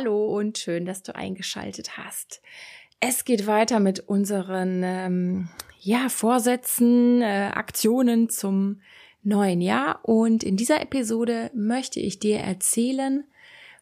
Hallo 0.00 0.34
und 0.34 0.56
schön, 0.56 0.86
dass 0.86 1.02
du 1.02 1.14
eingeschaltet 1.14 1.98
hast. 1.98 2.40
Es 3.00 3.26
geht 3.26 3.46
weiter 3.46 3.80
mit 3.80 4.00
unseren 4.00 4.80
ähm, 4.82 5.48
ja, 5.78 6.08
Vorsätzen, 6.08 7.20
äh, 7.20 7.50
Aktionen 7.52 8.30
zum 8.30 8.80
neuen 9.22 9.60
Jahr 9.60 10.00
und 10.02 10.42
in 10.42 10.56
dieser 10.56 10.80
Episode 10.80 11.50
möchte 11.52 12.00
ich 12.00 12.18
dir 12.18 12.38
erzählen, 12.38 13.24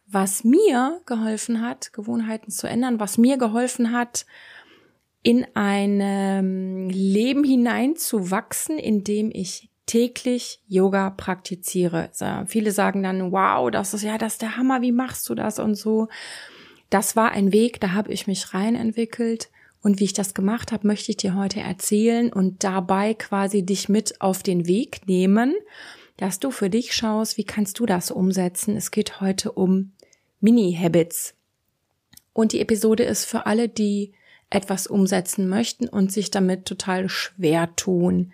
was 0.07 0.43
mir 0.43 0.99
geholfen 1.05 1.61
hat, 1.61 1.93
Gewohnheiten 1.93 2.51
zu 2.51 2.67
ändern, 2.67 2.99
was 2.99 3.17
mir 3.17 3.37
geholfen 3.37 3.93
hat, 3.93 4.25
in 5.23 5.47
ein 5.53 5.99
ähm, 6.01 6.89
Leben 6.89 7.45
hineinzuwachsen, 7.45 8.77
in 8.77 9.05
dem 9.05 9.31
ich 9.33 9.69
täglich 9.89 10.59
Yoga 10.67 11.09
praktiziere. 11.09 12.09
So, 12.13 12.25
viele 12.45 12.71
sagen 12.71 13.01
dann, 13.01 13.31
wow, 13.31 13.71
das 13.71 13.95
ist 13.95 14.03
ja 14.03 14.19
das 14.19 14.33
ist 14.33 14.43
der 14.43 14.55
Hammer, 14.55 14.83
wie 14.83 14.91
machst 14.91 15.27
du 15.27 15.33
das 15.33 15.57
und 15.57 15.73
so. 15.73 16.09
Das 16.91 17.15
war 17.15 17.31
ein 17.31 17.51
Weg, 17.51 17.81
da 17.81 17.93
habe 17.93 18.13
ich 18.13 18.27
mich 18.27 18.53
rein 18.53 18.75
entwickelt 18.75 19.49
und 19.81 19.99
wie 19.99 20.03
ich 20.03 20.13
das 20.13 20.35
gemacht 20.35 20.71
habe, 20.71 20.85
möchte 20.85 21.09
ich 21.09 21.17
dir 21.17 21.33
heute 21.33 21.61
erzählen 21.61 22.31
und 22.31 22.63
dabei 22.63 23.15
quasi 23.15 23.63
dich 23.63 23.89
mit 23.89 24.21
auf 24.21 24.43
den 24.43 24.67
Weg 24.67 25.07
nehmen, 25.07 25.55
dass 26.17 26.39
du 26.39 26.51
für 26.51 26.69
dich 26.69 26.93
schaust, 26.93 27.37
wie 27.37 27.43
kannst 27.43 27.79
du 27.79 27.87
das 27.87 28.11
umsetzen. 28.11 28.77
Es 28.77 28.91
geht 28.91 29.21
heute 29.21 29.53
um 29.53 29.93
Mini-Habits. 30.39 31.33
Und 32.33 32.51
die 32.53 32.61
Episode 32.61 33.05
ist 33.05 33.25
für 33.25 33.47
alle, 33.47 33.69
die 33.69 34.13
etwas 34.51 34.85
umsetzen 34.85 35.49
möchten 35.49 35.89
und 35.89 36.11
sich 36.11 36.29
damit 36.29 36.65
total 36.65 37.09
schwer 37.09 37.75
tun. 37.75 38.33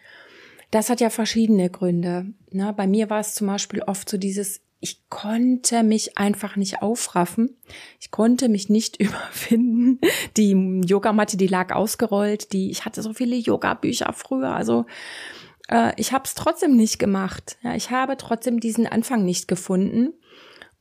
Das 0.72 0.90
hat 0.90 1.02
ja 1.02 1.10
verschiedene 1.10 1.70
Gründe. 1.70 2.34
Ne? 2.52 2.74
Bei 2.76 2.88
mir 2.88 3.10
war 3.10 3.20
es 3.20 3.36
zum 3.36 3.48
Beispiel 3.48 3.82
oft 3.84 4.10
so 4.10 4.18
dieses, 4.18 4.62
ich 4.80 5.10
konnte 5.10 5.84
mich 5.84 6.18
einfach 6.18 6.56
nicht 6.56 6.82
aufraffen. 6.82 7.58
Ich 8.00 8.12
konnte 8.12 8.50
mich 8.50 8.70
nicht 8.70 8.98
überwinden. 9.00 10.00
Die 10.38 10.82
Yogamatte, 10.86 11.38
die 11.38 11.48
lag 11.48 11.74
ausgerollt. 11.74 12.54
Die, 12.54 12.70
ich 12.70 12.86
hatte 12.86 13.02
so 13.02 13.14
viele 13.14 13.36
Yoga-Bücher 13.36 14.14
früher. 14.14 14.56
Also 14.56 14.86
äh, 15.70 15.94
ich 15.98 16.14
habe 16.14 16.26
es 16.26 16.36
trotzdem 16.36 16.76
nicht 16.76 17.00
gemacht. 17.00 17.58
Ja, 17.64 17.76
ich 17.76 17.92
habe 17.92 18.18
trotzdem 18.18 18.60
diesen 18.60 18.88
Anfang 18.88 19.26
nicht 19.26 19.48
gefunden. 19.48 20.14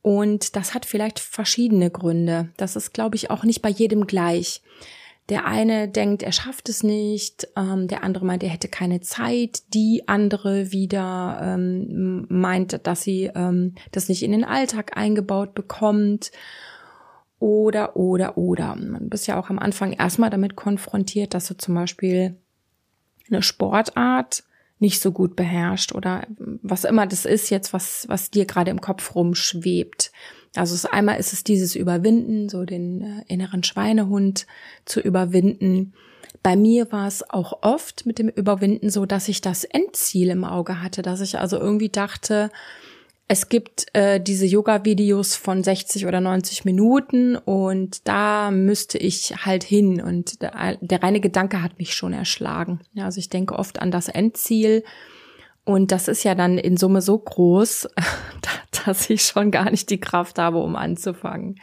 Und 0.02 0.54
das 0.54 0.74
hat 0.74 0.84
vielleicht 0.84 1.18
verschiedene 1.18 1.90
Gründe. 1.90 2.50
Das 2.58 2.76
ist, 2.76 2.92
glaube 2.92 3.16
ich, 3.16 3.30
auch 3.30 3.42
nicht 3.44 3.62
bei 3.62 3.70
jedem 3.70 4.06
gleich. 4.06 4.60
Der 5.30 5.46
eine 5.46 5.88
denkt, 5.88 6.22
er 6.22 6.32
schafft 6.32 6.68
es 6.68 6.82
nicht, 6.82 7.48
ähm, 7.56 7.88
der 7.88 8.04
andere 8.04 8.26
meint, 8.26 8.42
er 8.42 8.50
hätte 8.50 8.68
keine 8.68 9.00
Zeit, 9.00 9.62
die 9.72 10.04
andere 10.06 10.70
wieder 10.70 11.40
ähm, 11.42 12.26
meint, 12.28 12.86
dass 12.86 13.02
sie 13.02 13.30
ähm, 13.34 13.74
das 13.90 14.10
nicht 14.10 14.22
in 14.22 14.32
den 14.32 14.44
Alltag 14.44 14.96
eingebaut 14.96 15.54
bekommt. 15.54 16.30
Oder, 17.38 17.96
oder, 17.96 18.38
oder. 18.38 18.76
Man 18.76 19.08
bist 19.08 19.26
ja 19.26 19.38
auch 19.38 19.50
am 19.50 19.58
Anfang 19.58 19.92
erstmal 19.92 20.30
damit 20.30 20.56
konfrontiert, 20.56 21.34
dass 21.34 21.48
du 21.48 21.56
zum 21.56 21.74
Beispiel 21.74 22.36
eine 23.28 23.42
Sportart 23.42 24.44
nicht 24.78 25.00
so 25.00 25.12
gut 25.12 25.36
beherrscht 25.36 25.94
oder 25.94 26.26
was 26.38 26.84
immer 26.84 27.06
das 27.06 27.24
ist 27.24 27.50
jetzt, 27.50 27.72
was, 27.72 28.06
was 28.08 28.30
dir 28.30 28.44
gerade 28.44 28.70
im 28.70 28.80
Kopf 28.80 29.14
rumschwebt. 29.14 30.12
Also 30.54 30.74
es, 30.74 30.86
einmal 30.86 31.18
ist 31.18 31.32
es 31.32 31.44
dieses 31.44 31.74
Überwinden, 31.74 32.48
so 32.48 32.64
den 32.64 33.02
äh, 33.02 33.32
inneren 33.32 33.64
Schweinehund 33.64 34.46
zu 34.84 35.00
überwinden. 35.00 35.92
Bei 36.42 36.56
mir 36.56 36.92
war 36.92 37.08
es 37.08 37.28
auch 37.28 37.62
oft 37.62 38.06
mit 38.06 38.18
dem 38.18 38.28
Überwinden 38.28 38.90
so, 38.90 39.06
dass 39.06 39.28
ich 39.28 39.40
das 39.40 39.64
Endziel 39.64 40.30
im 40.30 40.44
Auge 40.44 40.82
hatte, 40.82 41.02
dass 41.02 41.20
ich 41.20 41.38
also 41.38 41.58
irgendwie 41.58 41.88
dachte, 41.88 42.50
es 43.26 43.48
gibt 43.48 43.86
äh, 43.94 44.20
diese 44.20 44.44
Yoga-Videos 44.44 45.34
von 45.34 45.64
60 45.64 46.06
oder 46.06 46.20
90 46.20 46.66
Minuten 46.66 47.36
und 47.36 48.06
da 48.06 48.50
müsste 48.50 48.98
ich 48.98 49.34
halt 49.46 49.64
hin 49.64 50.02
und 50.02 50.42
der, 50.42 50.76
der 50.80 51.02
reine 51.02 51.20
Gedanke 51.20 51.62
hat 51.62 51.78
mich 51.78 51.94
schon 51.94 52.12
erschlagen. 52.12 52.80
Ja, 52.92 53.06
also 53.06 53.18
ich 53.18 53.30
denke 53.30 53.58
oft 53.58 53.80
an 53.80 53.90
das 53.90 54.08
Endziel 54.08 54.84
und 55.64 55.92
das 55.92 56.08
ist 56.08 56.24
ja 56.24 56.34
dann 56.34 56.58
in 56.58 56.76
Summe 56.76 57.00
so 57.00 57.18
groß, 57.18 57.88
dass 58.86 59.10
ich 59.10 59.22
schon 59.22 59.50
gar 59.50 59.70
nicht 59.70 59.90
die 59.90 60.00
Kraft 60.00 60.38
habe, 60.38 60.58
um 60.58 60.76
anzufangen. 60.76 61.60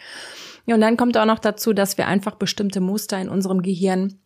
Ja, 0.66 0.76
und 0.76 0.82
dann 0.82 0.98
kommt 0.98 1.18
auch 1.18 1.26
noch 1.26 1.40
dazu, 1.40 1.74
dass 1.74 1.98
wir 1.98 2.08
einfach 2.08 2.36
bestimmte 2.36 2.82
Muster 2.82 3.20
in 3.20 3.30
unserem 3.30 3.62
Gehirn 3.62 4.20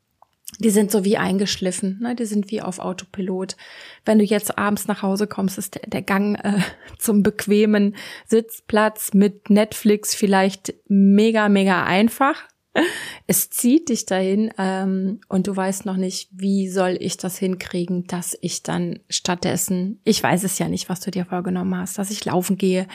die 0.59 0.69
sind 0.69 0.91
so 0.91 1.03
wie 1.03 1.17
eingeschliffen, 1.17 1.99
ne? 2.01 2.15
die 2.15 2.25
sind 2.25 2.51
wie 2.51 2.61
auf 2.61 2.79
Autopilot. 2.79 3.57
Wenn 4.05 4.19
du 4.19 4.23
jetzt 4.23 4.57
abends 4.57 4.87
nach 4.87 5.01
Hause 5.01 5.27
kommst, 5.27 5.57
ist 5.57 5.79
der, 5.85 6.01
Gang 6.01 6.35
äh, 6.35 6.61
zum 6.97 7.23
bequemen 7.23 7.95
Sitzplatz 8.25 9.13
mit 9.13 9.49
Netflix 9.49 10.15
vielleicht 10.15 10.73
mega, 10.87 11.49
mega 11.49 11.83
einfach. 11.83 12.43
Es 13.27 13.49
zieht 13.49 13.89
dich 13.89 14.05
dahin 14.05 14.51
ähm, 14.59 15.19
und 15.29 15.47
du 15.47 15.55
weißt 15.55 15.85
noch 15.85 15.95
nicht, 15.97 16.29
wie 16.31 16.69
soll 16.69 16.95
ich 16.99 17.17
das 17.17 17.39
hinkriegen, 17.39 18.05
dass 18.05 18.37
ich 18.39 18.61
dann 18.61 18.99
stattdessen, 19.09 19.99
ich 20.03 20.21
weiß 20.21 20.43
es 20.43 20.59
ja 20.59 20.67
nicht, 20.67 20.89
was 20.89 20.99
du 20.99 21.09
dir 21.09 21.25
vorgenommen 21.25 21.75
hast, 21.75 21.97
dass 21.97 22.11
ich 22.11 22.23
laufen 22.23 22.55
gehe 22.55 22.87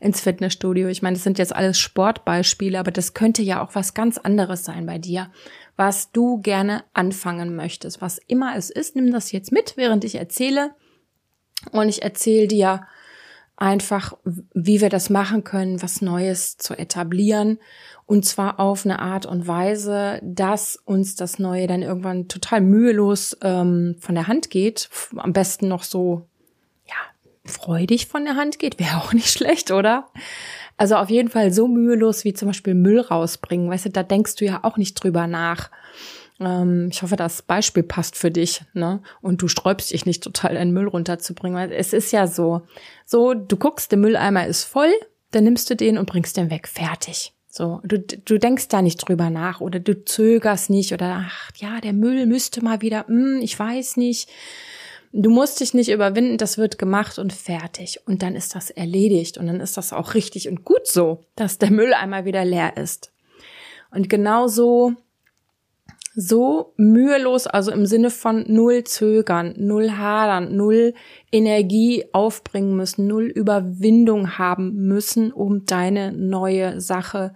ins 0.00 0.20
Fitnessstudio. 0.20 0.88
Ich 0.88 1.02
meine, 1.02 1.14
das 1.14 1.22
sind 1.22 1.38
jetzt 1.38 1.54
alles 1.54 1.78
Sportbeispiele, 1.78 2.78
aber 2.78 2.90
das 2.90 3.14
könnte 3.14 3.42
ja 3.42 3.64
auch 3.64 3.76
was 3.76 3.94
ganz 3.94 4.18
anderes 4.18 4.64
sein 4.64 4.84
bei 4.86 4.98
dir, 4.98 5.30
was 5.76 6.10
du 6.10 6.40
gerne 6.40 6.82
anfangen 6.92 7.54
möchtest. 7.54 8.00
Was 8.00 8.18
immer 8.18 8.56
es 8.56 8.70
ist, 8.70 8.96
nimm 8.96 9.12
das 9.12 9.30
jetzt 9.30 9.52
mit, 9.52 9.76
während 9.76 10.02
ich 10.02 10.16
erzähle. 10.16 10.72
Und 11.70 11.88
ich 11.88 12.02
erzähle 12.02 12.48
dir 12.48 12.86
einfach, 13.58 14.16
wie 14.54 14.80
wir 14.80 14.88
das 14.88 15.10
machen 15.10 15.42
können, 15.42 15.82
was 15.82 16.00
Neues 16.00 16.56
zu 16.58 16.74
etablieren. 16.74 17.58
Und 18.08 18.24
zwar 18.24 18.58
auf 18.58 18.86
eine 18.86 19.00
Art 19.00 19.26
und 19.26 19.46
Weise, 19.46 20.18
dass 20.22 20.76
uns 20.76 21.14
das 21.14 21.38
Neue 21.38 21.66
dann 21.66 21.82
irgendwann 21.82 22.26
total 22.26 22.62
mühelos 22.62 23.36
ähm, 23.42 23.96
von 24.00 24.14
der 24.14 24.26
Hand 24.26 24.48
geht. 24.48 24.88
Am 25.14 25.34
besten 25.34 25.68
noch 25.68 25.82
so, 25.82 26.26
ja, 26.86 26.94
freudig 27.44 28.06
von 28.06 28.24
der 28.24 28.34
Hand 28.34 28.58
geht. 28.58 28.78
Wäre 28.78 28.96
auch 29.02 29.12
nicht 29.12 29.28
schlecht, 29.28 29.70
oder? 29.70 30.08
Also 30.78 30.96
auf 30.96 31.10
jeden 31.10 31.28
Fall 31.28 31.52
so 31.52 31.68
mühelos 31.68 32.24
wie 32.24 32.32
zum 32.32 32.48
Beispiel 32.48 32.72
Müll 32.72 33.00
rausbringen. 33.00 33.68
Weißt 33.68 33.84
du, 33.84 33.90
da 33.90 34.02
denkst 34.02 34.36
du 34.36 34.46
ja 34.46 34.60
auch 34.62 34.78
nicht 34.78 34.94
drüber 34.94 35.26
nach. 35.26 35.70
Ähm, 36.40 36.88
ich 36.90 37.02
hoffe, 37.02 37.16
das 37.16 37.42
Beispiel 37.42 37.82
passt 37.82 38.16
für 38.16 38.30
dich, 38.30 38.62
ne? 38.72 39.02
Und 39.20 39.42
du 39.42 39.48
sträubst 39.48 39.92
dich 39.92 40.06
nicht 40.06 40.22
total, 40.22 40.54
deinen 40.54 40.72
Müll 40.72 40.88
runterzubringen. 40.88 41.58
Weil 41.58 41.72
es 41.72 41.92
ist 41.92 42.10
ja 42.12 42.26
so. 42.26 42.62
So, 43.04 43.34
du 43.34 43.58
guckst, 43.58 43.92
der 43.92 43.98
Mülleimer 43.98 44.46
ist 44.46 44.64
voll, 44.64 44.94
dann 45.30 45.44
nimmst 45.44 45.68
du 45.68 45.76
den 45.76 45.98
und 45.98 46.06
bringst 46.06 46.38
den 46.38 46.48
weg. 46.48 46.68
Fertig. 46.68 47.34
So, 47.50 47.80
du, 47.82 47.98
du 47.98 48.38
denkst 48.38 48.68
da 48.68 48.82
nicht 48.82 48.98
drüber 48.98 49.30
nach 49.30 49.60
oder 49.60 49.80
du 49.80 50.04
zögerst 50.04 50.70
nicht 50.70 50.92
oder 50.92 51.24
ach 51.26 51.50
ja, 51.56 51.80
der 51.80 51.94
Müll 51.94 52.26
müsste 52.26 52.62
mal 52.62 52.82
wieder, 52.82 53.06
hm, 53.06 53.40
ich 53.40 53.58
weiß 53.58 53.96
nicht. 53.96 54.28
Du 55.12 55.30
musst 55.30 55.60
dich 55.60 55.72
nicht 55.72 55.90
überwinden, 55.90 56.36
das 56.36 56.58
wird 56.58 56.78
gemacht 56.78 57.18
und 57.18 57.32
fertig. 57.32 58.00
Und 58.06 58.22
dann 58.22 58.36
ist 58.36 58.54
das 58.54 58.68
erledigt. 58.68 59.38
Und 59.38 59.46
dann 59.46 59.60
ist 59.60 59.78
das 59.78 59.94
auch 59.94 60.12
richtig 60.12 60.48
und 60.48 60.64
gut 60.66 60.86
so, 60.86 61.24
dass 61.34 61.56
der 61.56 61.70
Müll 61.70 61.94
einmal 61.94 62.26
wieder 62.26 62.44
leer 62.44 62.76
ist. 62.76 63.10
Und 63.90 64.10
genauso 64.10 64.94
so 66.20 66.72
mühelos, 66.76 67.46
also 67.46 67.70
im 67.70 67.86
Sinne 67.86 68.10
von 68.10 68.44
null 68.48 68.82
zögern, 68.82 69.54
null 69.56 69.92
hadern, 69.92 70.56
null 70.56 70.94
Energie 71.30 72.06
aufbringen 72.10 72.74
müssen, 72.74 73.06
null 73.06 73.26
Überwindung 73.26 74.36
haben 74.36 74.88
müssen, 74.88 75.30
um 75.30 75.64
deine 75.64 76.12
neue 76.12 76.80
Sache 76.80 77.34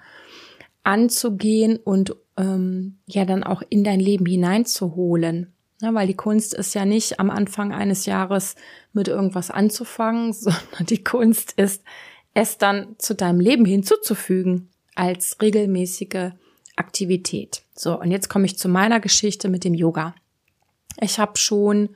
anzugehen 0.83 1.77
und 1.77 2.17
ähm, 2.37 2.99
ja 3.07 3.25
dann 3.25 3.45
auch 3.45 3.63
in 3.69 3.85
dein 3.85 4.01
Leben 4.01 4.27
hineinzuholen. 4.27 5.53
Ja, 5.81 5.95
weil 5.95 6.09
die 6.09 6.17
Kunst 6.17 6.53
ist 6.53 6.75
ja 6.75 6.85
nicht 6.85 7.21
am 7.21 7.31
Anfang 7.31 7.73
eines 7.73 8.05
Jahres 8.05 8.57
mit 8.93 9.07
irgendwas 9.07 9.53
anzufangen, 9.53 10.33
sondern 10.33 10.87
die 10.89 11.05
Kunst 11.05 11.53
ist, 11.53 11.85
es 12.35 12.59
dann 12.59 12.97
zu 12.99 13.15
deinem 13.15 13.39
Leben 13.39 13.65
hinzuzufügen 13.65 14.71
als 14.97 15.37
regelmäßige 15.41 16.33
Aktivität. 16.77 17.63
So, 17.75 18.01
und 18.01 18.11
jetzt 18.11 18.29
komme 18.29 18.47
ich 18.47 18.59
zu 18.59 18.69
meiner 18.69 19.01
Geschichte 19.01 19.49
mit 19.49 19.65
dem 19.65 19.75
Yoga. 19.75 20.15
Ich 21.01 21.19
habe 21.19 21.39
schon 21.39 21.91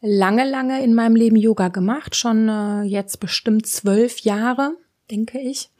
lange, 0.00 0.48
lange 0.48 0.82
in 0.82 0.94
meinem 0.94 1.16
Leben 1.16 1.36
Yoga 1.36 1.68
gemacht, 1.68 2.14
schon 2.16 2.48
äh, 2.48 2.82
jetzt 2.82 3.20
bestimmt 3.20 3.66
zwölf 3.66 4.20
Jahre, 4.20 4.76
denke 5.10 5.38
ich. 5.38 5.70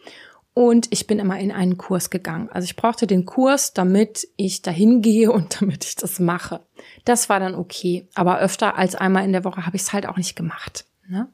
Und 0.55 0.89
ich 0.91 1.07
bin 1.07 1.19
immer 1.19 1.39
in 1.39 1.53
einen 1.53 1.77
Kurs 1.77 2.09
gegangen. 2.09 2.49
Also 2.51 2.65
ich 2.65 2.77
brauchte 2.77 3.07
den 3.07 3.27
Kurs, 3.27 3.75
damit 3.75 4.27
ich 4.37 4.63
dahin 4.63 5.03
gehe 5.03 5.31
und 5.31 5.61
damit 5.61 5.85
ich 5.85 5.97
das 5.97 6.19
mache. 6.19 6.61
Das 7.05 7.29
war 7.29 7.41
dann 7.41 7.55
okay. 7.55 8.09
Aber 8.15 8.39
öfter 8.39 8.77
als 8.77 8.95
einmal 8.95 9.25
in 9.25 9.33
der 9.33 9.45
Woche 9.45 9.67
habe 9.67 9.77
ich 9.77 9.83
es 9.83 9.93
halt 9.93 10.07
auch 10.07 10.17
nicht 10.17 10.35
gemacht. 10.35 10.87
Ne? 11.09 11.29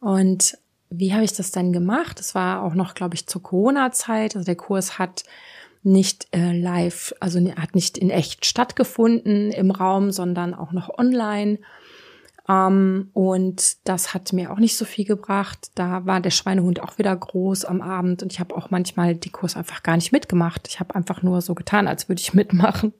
Und 0.00 0.56
wie 0.88 1.12
habe 1.12 1.24
ich 1.24 1.34
das 1.34 1.50
dann 1.50 1.72
gemacht? 1.72 2.18
Das 2.18 2.34
war 2.34 2.62
auch 2.62 2.74
noch, 2.74 2.94
glaube 2.94 3.14
ich, 3.14 3.26
zur 3.26 3.42
Corona-Zeit. 3.42 4.36
Also 4.36 4.46
der 4.46 4.56
Kurs 4.56 4.98
hat 4.98 5.24
nicht 5.86 6.26
äh, 6.32 6.52
live, 6.52 7.14
also 7.20 7.40
hat 7.56 7.74
nicht 7.74 7.96
in 7.96 8.10
echt 8.10 8.44
stattgefunden 8.44 9.52
im 9.52 9.70
Raum, 9.70 10.10
sondern 10.10 10.52
auch 10.52 10.72
noch 10.72 10.98
online. 10.98 11.58
Ähm, 12.48 13.10
und 13.12 13.76
das 13.88 14.12
hat 14.12 14.32
mir 14.32 14.52
auch 14.52 14.58
nicht 14.58 14.76
so 14.76 14.84
viel 14.84 15.04
gebracht. 15.04 15.70
Da 15.74 16.04
war 16.04 16.20
der 16.20 16.30
Schweinehund 16.30 16.80
auch 16.82 16.98
wieder 16.98 17.14
groß 17.16 17.64
am 17.64 17.80
Abend 17.80 18.22
und 18.22 18.32
ich 18.32 18.40
habe 18.40 18.54
auch 18.56 18.70
manchmal 18.70 19.14
die 19.14 19.30
Kurs 19.30 19.56
einfach 19.56 19.82
gar 19.82 19.96
nicht 19.96 20.12
mitgemacht. 20.12 20.68
Ich 20.68 20.80
habe 20.80 20.94
einfach 20.94 21.22
nur 21.22 21.40
so 21.40 21.54
getan, 21.54 21.88
als 21.88 22.08
würde 22.08 22.20
ich 22.20 22.34
mitmachen. 22.34 22.92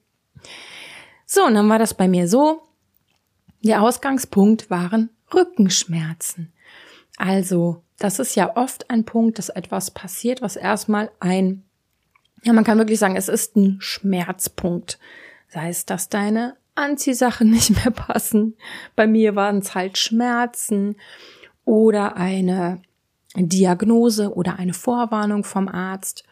So, 1.26 1.44
und 1.44 1.54
dann 1.54 1.68
war 1.68 1.78
das 1.78 1.94
bei 1.94 2.08
mir 2.08 2.28
so. 2.28 2.62
Der 3.62 3.82
Ausgangspunkt 3.82 4.70
waren 4.70 5.10
Rückenschmerzen. 5.34 6.52
Also, 7.16 7.82
das 7.98 8.18
ist 8.18 8.36
ja 8.36 8.56
oft 8.56 8.90
ein 8.90 9.04
Punkt, 9.04 9.38
dass 9.38 9.48
etwas 9.48 9.90
passiert, 9.90 10.42
was 10.42 10.54
erstmal 10.54 11.10
ein, 11.18 11.65
ja, 12.46 12.52
man 12.52 12.62
kann 12.62 12.78
wirklich 12.78 13.00
sagen, 13.00 13.16
es 13.16 13.28
ist 13.28 13.56
ein 13.56 13.78
Schmerzpunkt. 13.80 15.00
Sei 15.48 15.68
es, 15.68 15.84
dass 15.84 16.08
deine 16.08 16.56
Anziehsachen 16.76 17.50
nicht 17.50 17.70
mehr 17.70 17.90
passen. 17.90 18.54
Bei 18.94 19.08
mir 19.08 19.34
waren 19.34 19.58
es 19.58 19.74
halt 19.74 19.98
Schmerzen 19.98 20.94
oder 21.64 22.16
eine 22.16 22.80
Diagnose 23.34 24.32
oder 24.32 24.60
eine 24.60 24.74
Vorwarnung 24.74 25.42
vom 25.42 25.66
Arzt 25.66 26.22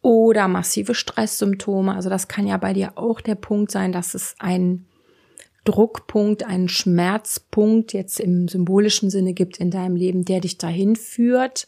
oder 0.00 0.48
massive 0.48 0.94
Stresssymptome. 0.94 1.94
Also 1.94 2.08
das 2.08 2.28
kann 2.28 2.46
ja 2.46 2.56
bei 2.56 2.72
dir 2.72 2.96
auch 2.96 3.20
der 3.20 3.34
Punkt 3.34 3.70
sein, 3.70 3.92
dass 3.92 4.14
es 4.14 4.36
ein 4.38 4.86
Druckpunkt, 5.64 6.46
einen 6.46 6.70
Schmerzpunkt 6.70 7.92
jetzt 7.92 8.20
im 8.20 8.48
symbolischen 8.48 9.10
Sinne 9.10 9.34
gibt 9.34 9.58
in 9.58 9.70
deinem 9.70 9.96
Leben, 9.96 10.24
der 10.24 10.40
dich 10.40 10.56
dahin 10.56 10.96
führt, 10.96 11.66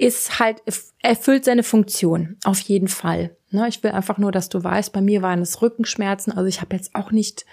ist 0.00 0.38
halt, 0.38 0.62
erfüllt 1.02 1.44
seine 1.44 1.62
Funktion. 1.62 2.36
Auf 2.44 2.60
jeden 2.60 2.88
Fall. 2.88 3.36
Ne, 3.50 3.68
ich 3.68 3.82
will 3.82 3.90
einfach 3.90 4.16
nur, 4.16 4.32
dass 4.32 4.48
du 4.48 4.62
weißt, 4.62 4.92
bei 4.92 5.02
mir 5.02 5.20
waren 5.20 5.42
es 5.42 5.60
Rückenschmerzen. 5.60 6.32
Also 6.32 6.46
ich 6.46 6.62
habe 6.62 6.74
jetzt 6.74 6.94
auch 6.94 7.10
nicht 7.10 7.44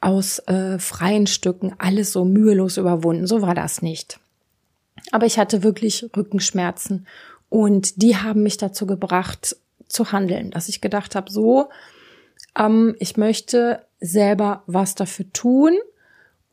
aus 0.00 0.38
äh, 0.40 0.78
freien 0.78 1.26
Stücken 1.26 1.74
alles 1.78 2.12
so 2.12 2.24
mühelos 2.24 2.76
überwunden. 2.76 3.26
So 3.26 3.42
war 3.42 3.54
das 3.54 3.82
nicht. 3.82 4.20
Aber 5.10 5.26
ich 5.26 5.38
hatte 5.38 5.64
wirklich 5.64 6.08
Rückenschmerzen 6.16 7.06
und 7.48 8.00
die 8.02 8.16
haben 8.16 8.44
mich 8.44 8.56
dazu 8.56 8.86
gebracht 8.86 9.56
zu 9.88 10.12
handeln, 10.12 10.50
dass 10.50 10.68
ich 10.68 10.80
gedacht 10.80 11.16
habe, 11.16 11.30
so, 11.30 11.70
ähm, 12.56 12.94
ich 13.00 13.16
möchte 13.16 13.84
selber 13.98 14.62
was 14.66 14.94
dafür 14.94 15.32
tun 15.32 15.72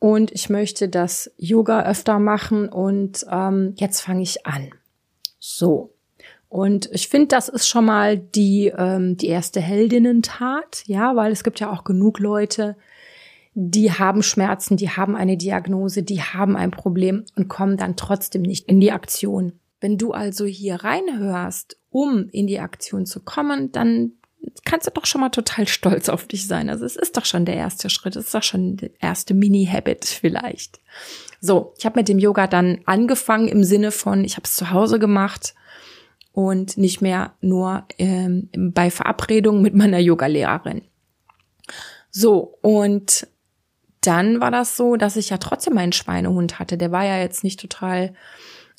und 0.00 0.32
ich 0.32 0.50
möchte 0.50 0.88
das 0.88 1.30
Yoga 1.36 1.84
öfter 1.84 2.18
machen 2.18 2.68
und 2.68 3.24
ähm, 3.30 3.74
jetzt 3.76 4.00
fange 4.00 4.22
ich 4.22 4.46
an. 4.46 4.70
So. 5.44 5.92
Und 6.48 6.88
ich 6.92 7.08
finde, 7.08 7.26
das 7.26 7.48
ist 7.48 7.66
schon 7.66 7.84
mal 7.84 8.16
die, 8.16 8.72
ähm, 8.76 9.16
die 9.16 9.26
erste 9.26 9.60
Heldinnentat, 9.60 10.84
ja, 10.86 11.16
weil 11.16 11.32
es 11.32 11.42
gibt 11.42 11.58
ja 11.58 11.72
auch 11.72 11.82
genug 11.82 12.20
Leute, 12.20 12.76
die 13.54 13.90
haben 13.90 14.22
Schmerzen, 14.22 14.76
die 14.76 14.90
haben 14.90 15.16
eine 15.16 15.36
Diagnose, 15.36 16.04
die 16.04 16.22
haben 16.22 16.56
ein 16.56 16.70
Problem 16.70 17.24
und 17.34 17.48
kommen 17.48 17.76
dann 17.76 17.96
trotzdem 17.96 18.42
nicht 18.42 18.68
in 18.68 18.80
die 18.80 18.92
Aktion. 18.92 19.58
Wenn 19.80 19.98
du 19.98 20.12
also 20.12 20.44
hier 20.44 20.76
reinhörst, 20.76 21.76
um 21.90 22.28
in 22.30 22.46
die 22.46 22.60
Aktion 22.60 23.04
zu 23.04 23.18
kommen, 23.18 23.72
dann 23.72 24.12
kannst 24.64 24.86
du 24.86 24.92
doch 24.92 25.06
schon 25.06 25.22
mal 25.22 25.30
total 25.30 25.66
stolz 25.66 26.08
auf 26.08 26.28
dich 26.28 26.46
sein. 26.46 26.70
Also 26.70 26.84
es 26.84 26.94
ist 26.94 27.16
doch 27.16 27.24
schon 27.24 27.46
der 27.46 27.56
erste 27.56 27.90
Schritt, 27.90 28.14
es 28.14 28.26
ist 28.26 28.34
doch 28.34 28.44
schon 28.44 28.76
der 28.76 28.90
erste 29.00 29.34
Mini-Habit 29.34 30.04
vielleicht. 30.04 30.78
So, 31.44 31.74
ich 31.76 31.84
habe 31.84 31.98
mit 31.98 32.08
dem 32.08 32.20
Yoga 32.20 32.46
dann 32.46 32.82
angefangen 32.86 33.48
im 33.48 33.64
Sinne 33.64 33.90
von, 33.90 34.24
ich 34.24 34.36
habe 34.36 34.44
es 34.44 34.54
zu 34.54 34.70
Hause 34.70 35.00
gemacht 35.00 35.54
und 36.32 36.78
nicht 36.78 37.02
mehr 37.02 37.32
nur 37.40 37.84
ähm, 37.98 38.48
bei 38.56 38.92
Verabredungen 38.92 39.60
mit 39.60 39.74
meiner 39.74 39.98
Yogalehrerin. 39.98 40.82
So, 42.10 42.58
und 42.62 43.26
dann 44.02 44.40
war 44.40 44.52
das 44.52 44.76
so, 44.76 44.94
dass 44.94 45.16
ich 45.16 45.30
ja 45.30 45.38
trotzdem 45.38 45.74
meinen 45.74 45.92
Schweinehund 45.92 46.60
hatte. 46.60 46.78
Der 46.78 46.92
war 46.92 47.04
ja 47.04 47.18
jetzt 47.18 47.42
nicht 47.42 47.58
total 47.58 48.14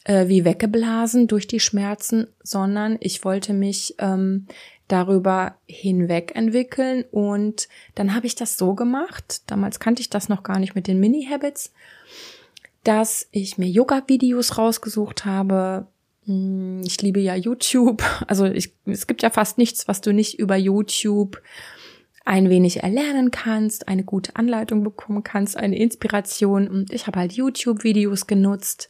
äh, 0.05 0.29
wie 0.29 0.45
weggeblasen 0.45 1.27
durch 1.27 1.47
die 1.47 1.59
Schmerzen, 1.59 2.27
sondern 2.43 2.95
ich 3.01 3.25
wollte 3.25 3.51
mich 3.51 3.95
ähm, 3.99 4.47
darüber 4.87 5.55
hinweg 5.65 6.31
entwickeln 6.35 7.03
und 7.11 7.67
dann 7.95 8.15
habe 8.15 8.25
ich 8.25 8.35
das 8.35 8.57
so 8.57 8.73
gemacht, 8.73 9.41
damals 9.47 9.81
kannte 9.81 10.01
ich 10.01 10.09
das 10.09 10.29
noch 10.29 10.43
gar 10.43 10.59
nicht 10.59 10.75
mit 10.75 10.87
den 10.87 11.01
Mini-Habits, 11.01 11.73
dass 12.83 13.27
ich 13.31 13.57
mir 13.57 13.67
Yoga-Videos 13.67 14.57
rausgesucht 14.57 15.25
habe, 15.25 15.87
hm, 16.25 16.81
ich 16.83 17.01
liebe 17.01 17.19
ja 17.19 17.35
YouTube. 17.35 18.03
Also 18.27 18.45
ich, 18.45 18.73
es 18.85 19.07
gibt 19.07 19.21
ja 19.21 19.29
fast 19.29 19.57
nichts, 19.57 19.87
was 19.87 20.01
du 20.01 20.13
nicht 20.13 20.39
über 20.39 20.55
YouTube 20.55 21.41
ein 22.25 22.49
wenig 22.49 22.81
erlernen 22.81 23.31
kannst, 23.31 23.89
eine 23.89 24.03
gute 24.03 24.35
Anleitung 24.37 24.83
bekommen 24.83 25.23
kannst, 25.23 25.57
eine 25.57 25.77
Inspiration. 25.77 26.69
Und 26.69 26.93
ich 26.93 27.07
habe 27.07 27.19
halt 27.19 27.33
YouTube-Videos 27.33 28.27
genutzt. 28.27 28.89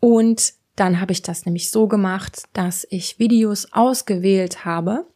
Und 0.00 0.54
dann 0.76 1.00
habe 1.00 1.12
ich 1.12 1.20
das 1.20 1.44
nämlich 1.44 1.70
so 1.70 1.86
gemacht, 1.86 2.44
dass 2.54 2.86
ich 2.88 3.18
Videos 3.18 3.72
ausgewählt 3.72 4.64
habe, 4.64 5.06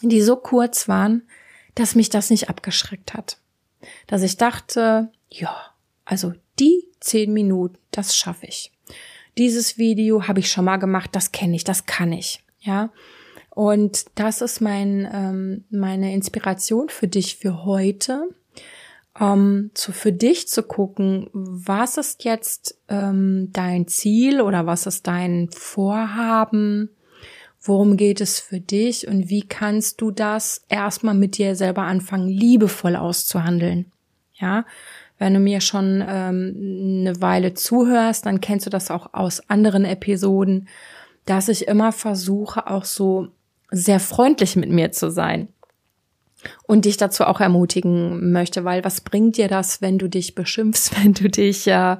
die 0.00 0.22
so 0.22 0.36
kurz 0.36 0.88
waren, 0.88 1.28
dass 1.74 1.94
mich 1.94 2.08
das 2.08 2.30
nicht 2.30 2.48
abgeschreckt 2.48 3.12
hat. 3.12 3.38
Dass 4.06 4.22
ich 4.22 4.38
dachte, 4.38 5.12
ja, 5.28 5.54
also 6.06 6.32
die 6.58 6.85
zehn 7.06 7.32
Minuten, 7.32 7.78
das 7.90 8.16
schaffe 8.16 8.46
ich 8.46 8.72
dieses 9.38 9.78
Video 9.78 10.26
habe 10.26 10.40
ich 10.40 10.50
schon 10.50 10.64
mal 10.64 10.78
gemacht, 10.78 11.10
das 11.12 11.32
kenne 11.32 11.56
ich, 11.56 11.64
das 11.64 11.86
kann 11.86 12.12
ich, 12.12 12.42
ja. 12.60 12.90
Und 13.50 14.04
das 14.16 14.42
ist 14.42 14.60
mein, 14.60 15.08
ähm, 15.10 15.64
meine 15.70 16.12
Inspiration 16.12 16.90
für 16.90 17.08
dich 17.08 17.36
für 17.36 17.64
heute, 17.64 18.28
ähm, 19.18 19.70
zu, 19.72 19.92
für 19.92 20.12
dich 20.12 20.48
zu 20.48 20.62
gucken, 20.62 21.30
was 21.32 21.96
ist 21.96 22.24
jetzt 22.24 22.78
ähm, 22.88 23.48
dein 23.52 23.88
Ziel 23.88 24.42
oder 24.42 24.66
was 24.66 24.86
ist 24.86 25.06
dein 25.06 25.48
Vorhaben, 25.50 26.90
worum 27.62 27.96
geht 27.96 28.20
es 28.20 28.40
für 28.40 28.60
dich 28.60 29.08
und 29.08 29.30
wie 29.30 29.42
kannst 29.42 30.02
du 30.02 30.10
das 30.10 30.64
erstmal 30.68 31.14
mit 31.14 31.38
dir 31.38 31.56
selber 31.56 31.82
anfangen, 31.82 32.28
liebevoll 32.28 32.94
auszuhandeln. 32.94 33.90
Ja, 34.34 34.66
wenn 35.18 35.34
du 35.34 35.40
mir 35.40 35.60
schon 35.60 36.04
ähm, 36.06 37.02
eine 37.06 37.20
Weile 37.20 37.54
zuhörst, 37.54 38.26
dann 38.26 38.40
kennst 38.40 38.66
du 38.66 38.70
das 38.70 38.90
auch 38.90 39.14
aus 39.14 39.48
anderen 39.48 39.84
Episoden, 39.84 40.68
dass 41.24 41.48
ich 41.48 41.68
immer 41.68 41.92
versuche, 41.92 42.66
auch 42.66 42.84
so 42.84 43.28
sehr 43.70 44.00
freundlich 44.00 44.56
mit 44.56 44.70
mir 44.70 44.92
zu 44.92 45.10
sein 45.10 45.48
und 46.66 46.84
dich 46.84 46.96
dazu 46.96 47.24
auch 47.24 47.40
ermutigen 47.40 48.30
möchte, 48.30 48.64
weil 48.64 48.84
was 48.84 49.00
bringt 49.00 49.36
dir 49.36 49.48
das, 49.48 49.82
wenn 49.82 49.98
du 49.98 50.08
dich 50.08 50.34
beschimpfst, 50.34 50.92
wenn 51.02 51.14
du 51.14 51.28
dich 51.28 51.66
äh, 51.66 51.96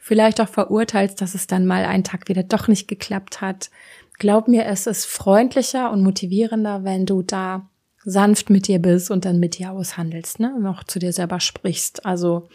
vielleicht 0.00 0.40
auch 0.40 0.48
verurteilst, 0.48 1.20
dass 1.20 1.34
es 1.34 1.46
dann 1.46 1.66
mal 1.66 1.84
einen 1.84 2.04
Tag 2.04 2.28
wieder 2.28 2.42
doch 2.42 2.68
nicht 2.68 2.88
geklappt 2.88 3.40
hat. 3.40 3.70
Glaub 4.18 4.48
mir, 4.48 4.66
es 4.66 4.86
ist 4.86 5.06
freundlicher 5.06 5.90
und 5.90 6.02
motivierender, 6.02 6.84
wenn 6.84 7.06
du 7.06 7.22
da 7.22 7.68
sanft 8.04 8.50
mit 8.50 8.68
dir 8.68 8.78
bist 8.78 9.10
und 9.10 9.24
dann 9.24 9.40
mit 9.40 9.58
dir 9.58 9.72
aushandelst, 9.72 10.40
ne? 10.40 10.58
Noch 10.60 10.84
zu 10.84 10.98
dir 10.98 11.12
selber 11.12 11.40
sprichst. 11.40 12.06
Also 12.06 12.48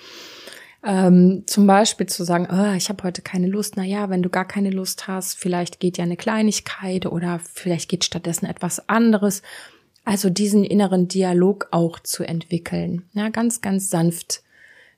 ähm, 0.86 1.44
zum 1.46 1.66
Beispiel 1.66 2.08
zu 2.08 2.24
sagen, 2.24 2.48
oh, 2.52 2.76
ich 2.76 2.90
habe 2.90 3.04
heute 3.04 3.22
keine 3.22 3.48
Lust. 3.48 3.78
Na 3.78 3.84
ja, 3.84 4.10
wenn 4.10 4.24
du 4.24 4.30
gar 4.30 4.48
keine 4.48 4.70
Lust 4.70 5.08
hast, 5.08 5.38
vielleicht 5.38 5.80
geht 5.80 5.98
ja 5.98 6.04
eine 6.04 6.18
Kleinigkeit 6.18 7.06
oder 7.06 7.40
vielleicht 7.40 7.90
geht 7.90 8.04
stattdessen 8.04 8.46
etwas 8.46 8.90
anderes. 8.90 9.42
Also 10.06 10.30
diesen 10.30 10.66
inneren 10.66 11.08
Dialog 11.08 11.68
auch 11.72 12.00
zu 12.00 12.24
entwickeln. 12.24 13.04
Ja, 13.14 13.30
ganz, 13.30 13.62
ganz 13.62 13.90
sanft 13.90 14.44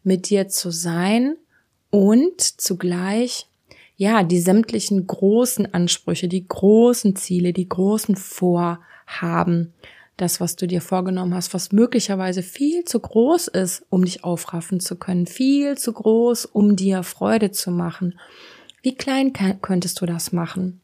mit 0.04 0.30
dir 0.30 0.48
zu 0.48 0.72
sein 0.72 1.36
und 1.92 2.42
zugleich 2.42 3.48
ja, 3.98 4.24
die 4.24 4.40
sämtlichen 4.40 5.08
großen 5.08 5.74
Ansprüche, 5.74 6.28
die 6.28 6.48
großen 6.48 7.16
Ziele, 7.16 7.54
die 7.54 7.70
großen 7.70 8.16
Vorhaben 8.18 9.74
das, 10.18 10.40
was 10.40 10.56
du 10.56 10.68
dir 10.68 10.82
vorgenommen 10.82 11.34
hast, 11.34 11.54
was 11.54 11.72
möglicherweise 11.72 12.42
viel 12.42 12.86
zu 12.86 13.00
groß 13.00 13.48
ist, 13.50 13.86
um 13.90 14.06
dich 14.06 14.24
aufraffen 14.24 14.80
zu 14.80 14.96
können, 14.96 15.28
viel 15.28 15.78
zu 15.78 15.92
groß, 15.94 16.46
um 16.46 16.76
dir 16.76 17.04
Freude 17.04 17.52
zu 17.52 17.72
machen. 17.72 18.18
Wie 18.82 18.96
klein 18.96 19.34
könntest 19.62 20.00
du 20.00 20.06
das 20.06 20.32
machen? 20.32 20.82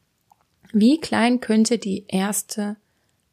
Wie 0.72 0.98
klein 0.98 1.40
könnte 1.40 1.78
die 1.78 2.04
erste 2.08 2.76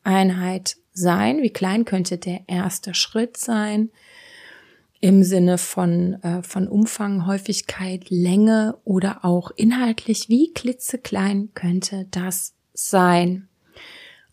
Einheit 0.03 0.77
sein? 0.94 1.41
Wie 1.41 1.51
klein 1.51 1.86
könnte 1.86 2.18
der 2.18 2.41
erste 2.48 2.94
Schritt 2.94 3.38
sein? 3.38 3.89
Im 5.01 5.24
Sinne 5.24 5.58
von, 5.58 6.22
äh, 6.24 6.44
von 6.44 6.68
Umfang, 6.68 7.25
Häufigkeit, 7.25 8.10
Länge 8.10 8.77
oder 8.84 9.24
auch 9.24 9.51
inhaltlich. 9.56 10.27
Wie 10.27 10.51
klitzeklein 10.53 11.50
könnte 11.53 12.08
das 12.12 12.53
sein? 12.74 13.48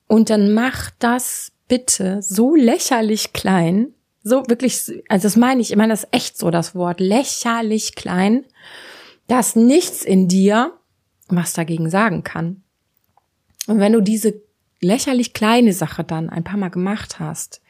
Und 0.09 0.31
dann 0.31 0.53
mach 0.53 0.91
das 0.99 1.53
bitte 1.69 2.23
so 2.23 2.55
lächerlich 2.55 3.33
klein, 3.33 3.95
so 4.23 4.45
wirklich, 4.49 5.03
also 5.09 5.25
das 5.25 5.37
meine 5.37 5.61
ich, 5.61 5.71
ich 5.71 5.77
meine 5.77 5.93
das 5.93 6.07
echt 6.11 6.37
so, 6.39 6.51
das 6.51 6.75
Wort 6.75 7.01
lächerlich 7.01 7.95
klein, 7.95 8.45
dass 9.27 9.57
nichts 9.57 10.05
in 10.05 10.29
dir 10.29 10.73
was 11.29 11.53
dagegen 11.53 11.91
sagen 11.91 12.23
kann. 12.23 12.63
Und 13.67 13.81
wenn 13.81 13.93
du 13.93 14.01
diese 14.01 14.41
lächerlich 14.81 15.33
kleine 15.33 15.73
Sache 15.73 16.05
dann 16.05 16.31
ein 16.31 16.45
paar 16.45 16.59
Mal 16.59 16.71
gemacht 16.71 17.19
hast, 17.19 17.61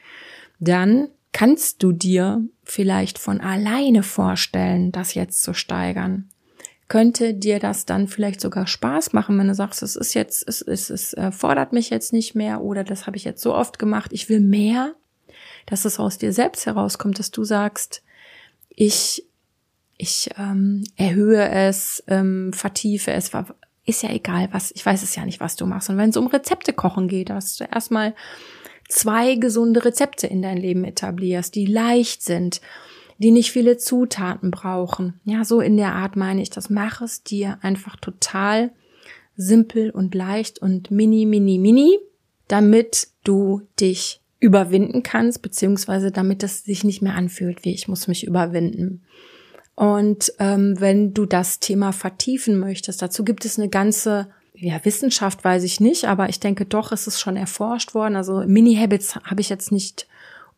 dann 0.59 1.09
kannst 1.31 1.83
du 1.83 1.91
dir 1.91 2.43
vielleicht 2.63 3.17
von 3.19 3.41
alleine 3.41 4.03
vorstellen, 4.03 4.91
das 4.91 5.13
jetzt 5.13 5.41
zu 5.41 5.53
steigern? 5.53 6.29
Könnte 6.87 7.33
dir 7.33 7.59
das 7.59 7.85
dann 7.85 8.07
vielleicht 8.07 8.39
sogar 8.39 8.65
Spaß 8.65 9.11
machen, 9.11 9.37
wenn 9.37 9.47
du 9.47 9.55
sagst, 9.55 9.83
es 9.83 9.95
ist 9.95 10.13
jetzt, 10.13 10.47
es, 10.47 10.61
es, 10.61 10.89
es 10.89 11.13
äh, 11.13 11.31
fordert 11.31 11.73
mich 11.73 11.89
jetzt 11.89 12.13
nicht 12.13 12.33
mehr 12.33 12.61
oder 12.61 12.83
das 12.83 13.07
habe 13.07 13.17
ich 13.17 13.25
jetzt 13.25 13.41
so 13.41 13.53
oft 13.53 13.77
gemacht, 13.77 14.13
ich 14.13 14.29
will 14.29 14.39
mehr, 14.39 14.93
dass 15.65 15.83
es 15.83 15.99
aus 15.99 16.17
dir 16.17 16.31
selbst 16.31 16.65
herauskommt, 16.65 17.19
dass 17.19 17.31
du 17.31 17.43
sagst, 17.43 18.03
ich, 18.69 19.25
ich 19.97 20.29
ähm, 20.37 20.83
erhöhe 20.95 21.49
es, 21.49 22.03
ähm, 22.07 22.53
vertiefe 22.53 23.11
es, 23.11 23.31
ist 23.85 24.03
ja 24.03 24.11
egal, 24.11 24.49
was, 24.51 24.71
ich 24.71 24.85
weiß 24.85 25.03
es 25.03 25.15
ja 25.15 25.25
nicht, 25.25 25.39
was 25.39 25.55
du 25.55 25.65
machst. 25.65 25.89
Und 25.89 25.97
wenn 25.97 26.11
es 26.11 26.17
um 26.17 26.27
Rezepte 26.27 26.73
kochen 26.73 27.07
geht, 27.07 27.29
hast 27.29 27.59
du 27.59 27.65
erstmal 27.65 28.13
zwei 28.87 29.35
gesunde 29.35 29.83
Rezepte 29.83 30.27
in 30.27 30.41
dein 30.41 30.57
Leben 30.57 30.85
etablierst, 30.85 31.55
die 31.55 31.65
leicht 31.65 32.21
sind, 32.21 32.61
die 33.17 33.31
nicht 33.31 33.51
viele 33.51 33.77
Zutaten 33.77 34.51
brauchen. 34.51 35.19
Ja, 35.23 35.43
so 35.43 35.61
in 35.61 35.77
der 35.77 35.93
Art 35.93 36.15
meine 36.15 36.41
ich 36.41 36.49
das. 36.49 36.69
Mach 36.69 37.01
es 37.01 37.23
dir 37.23 37.57
einfach 37.61 37.95
total 37.95 38.71
simpel 39.35 39.89
und 39.91 40.15
leicht 40.15 40.59
und 40.59 40.91
mini, 40.91 41.25
mini, 41.25 41.57
mini, 41.57 41.97
damit 42.47 43.07
du 43.23 43.61
dich 43.79 44.21
überwinden 44.39 45.03
kannst, 45.03 45.41
beziehungsweise 45.41 46.11
damit 46.11 46.43
es 46.43 46.63
sich 46.63 46.83
nicht 46.83 47.01
mehr 47.01 47.15
anfühlt, 47.15 47.65
wie 47.65 47.73
ich 47.73 47.87
muss 47.87 48.07
mich 48.07 48.25
überwinden. 48.25 49.03
Und 49.75 50.33
ähm, 50.39 50.79
wenn 50.79 51.13
du 51.13 51.25
das 51.25 51.59
Thema 51.59 51.91
vertiefen 51.91 52.59
möchtest, 52.59 53.01
dazu 53.01 53.23
gibt 53.23 53.45
es 53.45 53.59
eine 53.59 53.69
ganze 53.69 54.27
ja, 54.59 54.83
Wissenschaft 54.83 55.43
weiß 55.43 55.63
ich 55.63 55.79
nicht, 55.79 56.05
aber 56.05 56.29
ich 56.29 56.39
denke 56.39 56.65
doch, 56.65 56.91
es 56.91 57.05
ist 57.05 57.19
schon 57.19 57.37
erforscht 57.37 57.93
worden. 57.93 58.15
Also 58.15 58.43
Mini-Habits 58.45 59.15
habe 59.15 59.41
ich 59.41 59.49
jetzt 59.49 59.71
nicht 59.71 60.07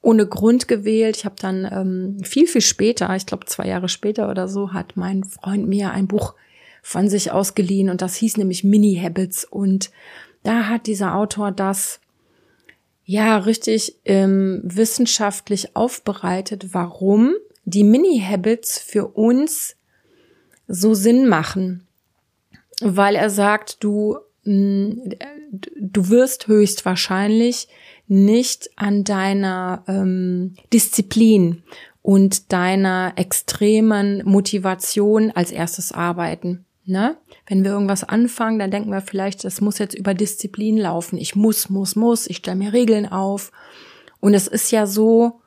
ohne 0.01 0.25
Grund 0.27 0.68
gewählt. 0.68 1.18
Ich 1.18 1.25
habe 1.25 1.36
dann 1.39 1.68
ähm, 1.72 2.24
viel, 2.24 2.48
viel 2.48 2.62
später, 2.62 3.13
ich 3.15 3.25
glaube 3.25 3.46
zwei 3.46 3.68
Jahre 3.68 3.89
später 3.89 4.29
oder 4.29 4.48
so, 4.48 4.74
hat 4.74 4.96
mein 4.96 5.24
Freund 5.24 5.68
mir 5.68 5.91
ein 5.91 6.08
Buch 6.08 6.36
von 6.82 7.10
sich 7.10 7.32
ausgeliehen 7.32 7.89
und 7.89 8.01
das 8.01 8.15
hieß 8.15 8.38
nämlich 8.38 8.63
Mini-Habits. 8.63 9.46
Und 9.46 9.91
da 10.44 10.68
hat 10.68 10.88
dieser 10.88 11.15
Autor 11.15 11.51
das 11.51 12.00
ja 13.03 13.38
richtig 13.38 13.98
ähm, 14.06 14.62
wissenschaftlich 14.63 15.75
aufbereitet, 15.75 16.74
warum 16.74 17.34
die 17.65 17.84
Mini-Habits 17.84 18.79
für 18.79 19.08
uns 19.08 19.75
so 20.68 20.94
Sinn 20.94 21.27
machen. 21.27 21.86
Weil 22.82 23.15
er 23.15 23.29
sagt, 23.29 23.84
du, 23.84 24.18
du 24.46 26.10
wirst 26.10 26.48
höchstwahrscheinlich 26.48 27.67
nicht 28.08 28.69
an 28.75 29.03
deiner 29.03 29.84
ähm, 29.88 30.55
Disziplin 30.74 31.63
und 32.01 32.51
deiner 32.51 33.13
extremen 33.17 34.24
Motivation 34.25 35.31
als 35.31 35.51
erstes 35.51 35.91
arbeiten. 35.91 36.65
Ne? 36.86 37.17
Wenn 37.46 37.63
wir 37.63 37.72
irgendwas 37.72 38.03
anfangen, 38.03 38.58
dann 38.58 38.72
denken 38.72 38.89
wir 38.89 39.01
vielleicht, 39.01 39.43
das 39.43 39.62
muss 39.62 39.77
jetzt 39.77 39.93
über 39.93 40.15
Disziplin 40.15 40.75
laufen. 40.77 41.17
Ich 41.17 41.36
muss, 41.36 41.69
muss, 41.69 41.96
muss, 41.96 42.25
ich 42.25 42.38
stelle 42.38 42.58
mir 42.58 42.74
Regeln 42.74 43.05
auf. 43.05 43.51
Und 44.19 44.34
es 44.34 44.48
ist 44.48 44.72
ja 44.72 44.88
so, 44.88 45.39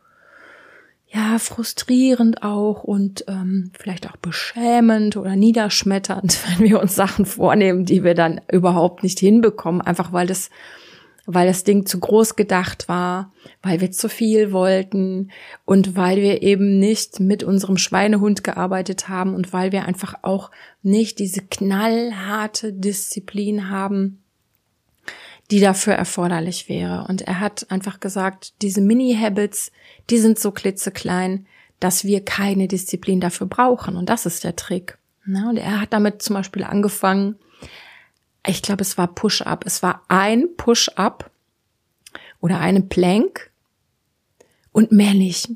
ja, 1.15 1.39
frustrierend 1.39 2.43
auch 2.43 2.85
und 2.85 3.25
ähm, 3.29 3.71
vielleicht 3.79 4.09
auch 4.09 4.17
beschämend 4.17 5.17
oder 5.17 5.37
niederschmetternd, 5.37 6.39
wenn 6.59 6.69
wir 6.69 6.81
uns 6.81 6.95
Sachen 6.95 7.27
vornehmen, 7.27 7.85
die 7.85 8.03
wir 8.03 8.15
dann 8.15 8.41
überhaupt 8.51 9.03
nicht 9.03 9.19
hinbekommen, 9.19 9.83
einfach 9.83 10.13
weil 10.13 10.27
das, 10.27 10.49
weil 11.27 11.47
das 11.47 11.65
Ding 11.65 11.85
zu 11.85 12.01
groß 12.01 12.35
gedacht 12.35 12.89
war, 12.89 13.31
weil 13.63 13.83
wir 13.83 13.91
zu 13.91 14.09
viel 14.09 14.53
wollten 14.53 15.31
und 15.67 15.97
weil 15.97 16.17
wir 16.17 16.43
eben 16.43 16.79
nicht 16.79 17.21
mit 17.21 17.45
unserem 17.45 17.77
Schweinehund 17.77 18.43
gearbeitet 18.43 19.09
haben 19.11 19.35
und 19.35 19.53
weil 19.53 19.71
wir 19.71 19.85
einfach 19.85 20.15
auch 20.23 20.51
nicht 20.83 21.19
diese 21.19 21.43
knallharte 21.43 22.73
Disziplin 22.73 23.69
haben, 23.69 24.22
die 25.51 25.61
dafür 25.61 25.95
erforderlich 25.95 26.69
wäre. 26.69 27.07
Und 27.09 27.23
er 27.23 27.41
hat 27.41 27.71
einfach 27.71 28.01
gesagt, 28.01 28.55
diese 28.63 28.81
Mini-Habits, 28.81 29.73
die 30.11 30.19
sind 30.19 30.39
so 30.39 30.51
klitzeklein, 30.51 31.47
dass 31.81 32.05
wir 32.05 32.25
keine 32.25 32.69
Disziplin 32.69 33.21
dafür 33.21 33.47
brauchen. 33.47 33.97
Und 33.97 34.09
das 34.09 34.25
ist 34.27 34.45
der 34.45 34.57
Trick. 34.57 34.99
und 35.49 35.57
er 35.57 35.81
hat 35.81 35.93
damit 35.93 36.23
zum 36.23 36.35
Beispiel 36.35 36.65
angefangen, 36.65 37.37
ich 38.47 38.63
glaube, 38.63 38.83
es 38.83 38.99
war 38.99 39.07
Push-Up. 39.07 39.65
Es 39.67 39.83
war 39.83 40.03
ein 40.09 40.49
Push-Up 40.57 41.31
oder 42.41 42.59
eine 42.59 42.83
Plank 42.83 43.51
und 44.73 44.91
mehr 44.91 45.15
nicht. 45.15 45.51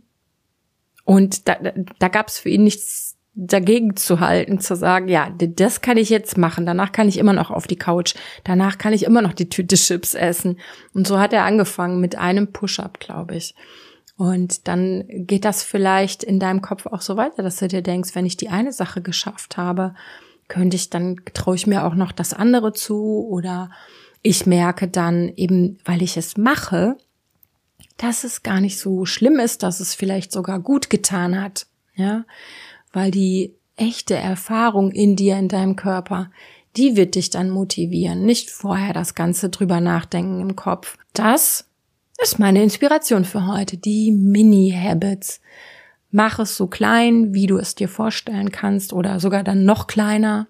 Und 1.05 1.49
da, 1.49 1.57
da 1.99 2.09
gab 2.09 2.28
es 2.28 2.38
für 2.38 2.49
ihn 2.49 2.64
nichts 2.64 3.15
dagegen 3.37 3.97
zu 3.97 4.21
halten, 4.21 4.61
zu 4.61 4.75
sagen, 4.75 5.09
ja, 5.09 5.31
das 5.31 5.83
kann 5.83 5.99
ich 5.99 6.09
jetzt 6.09 6.38
machen, 6.38 6.64
danach 6.64 6.90
kann 6.90 7.09
ich 7.09 7.19
immer 7.19 7.35
noch 7.35 7.50
auf 7.50 7.66
die 7.66 7.76
Couch, 7.76 8.14
danach 8.45 8.78
kann 8.78 8.95
ich 8.95 9.05
immer 9.05 9.21
noch 9.21 9.35
die 9.35 9.49
Tüte 9.49 9.76
Chips 9.76 10.14
essen. 10.14 10.59
Und 10.95 11.07
so 11.07 11.21
hat 11.21 11.33
er 11.33 11.45
angefangen 11.45 12.00
mit 12.00 12.16
einem 12.16 12.52
Push-up, 12.52 12.99
glaube 12.99 13.37
ich. 13.37 13.55
Und 14.16 14.66
dann 14.66 15.05
geht 15.09 15.45
das 15.45 15.62
vielleicht 15.62 16.25
in 16.25 16.40
deinem 16.40 16.62
Kopf 16.62 16.87
auch 16.87 17.02
so 17.02 17.19
weiter, 17.19 17.43
dass 17.43 17.59
du 17.59 17.69
dir 17.69 17.83
denkst, 17.83 18.14
wenn 18.14 18.25
ich 18.25 18.38
die 18.38 18.49
eine 18.49 18.73
Sache 18.73 19.02
geschafft 19.02 19.59
habe, 19.59 19.95
könnte 20.49 20.76
ich, 20.76 20.88
dann 20.88 21.21
traue 21.35 21.57
ich 21.57 21.66
mir 21.66 21.85
auch 21.85 21.95
noch 21.95 22.12
das 22.12 22.33
andere 22.33 22.73
zu 22.73 23.26
oder 23.28 23.71
ich 24.23 24.47
merke 24.47 24.88
dann 24.88 25.28
eben, 25.37 25.78
weil 25.85 26.02
ich 26.02 26.16
es 26.16 26.38
mache, 26.38 26.97
dass 27.99 28.25
es 28.25 28.43
gar 28.43 28.61
nicht 28.61 28.78
so 28.78 29.05
schlimm 29.05 29.38
ist, 29.38 29.62
dass 29.62 29.81
es 29.81 29.95
vielleicht 29.95 30.33
sogar 30.33 30.59
gut 30.61 30.88
getan 30.88 31.40
hat. 31.40 31.66
Ja, 31.95 32.25
weil 32.97 33.11
die 33.11 33.55
echte 33.76 34.15
Erfahrung 34.15 34.91
in 34.91 35.17
dir, 35.17 35.37
in 35.37 35.49
deinem 35.49 35.76
Körper, 35.76 36.31
die 36.79 36.97
wird 36.97 37.15
dich 37.15 37.29
dann 37.29 37.50
motivieren, 37.50 38.25
nicht 38.25 38.49
vorher 38.49 38.95
das 38.95 39.15
Ganze 39.15 39.50
drüber 39.50 39.83
nachdenken 39.83 40.41
im 40.41 40.57
Kopf. 40.57 40.97
Das 41.12 41.69
ist 42.23 42.38
meine 42.38 42.62
Inspiration 42.62 43.26
für 43.26 43.47
heute, 43.49 43.76
die 43.76 44.12
Mini-Habits. 44.12 45.43
Mach 46.11 46.38
es 46.38 46.57
so 46.57 46.69
klein, 46.69 47.35
wie 47.35 47.47
du 47.47 47.59
es 47.59 47.75
dir 47.75 47.91
vorstellen 47.91 48.50
kannst 48.50 48.95
oder 48.95 49.21
sogar 49.21 49.45
dann 49.45 49.67
noch 49.67 49.88
kleiner. 49.88 50.49